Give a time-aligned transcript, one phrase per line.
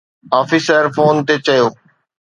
[0.39, 1.65] officer phone تي چيو